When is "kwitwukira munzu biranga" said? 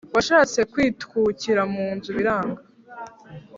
0.71-2.61